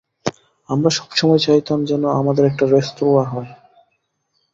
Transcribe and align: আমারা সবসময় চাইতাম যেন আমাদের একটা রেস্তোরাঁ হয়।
আমারা 0.69 0.91
সবসময় 0.91 1.41
চাইতাম 1.41 1.79
যেন 1.85 2.03
আমাদের 2.19 2.43
একটা 2.45 2.65
রেস্তোরাঁ 2.67 3.25
হয়। 3.25 3.49